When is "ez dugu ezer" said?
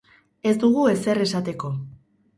0.51-1.21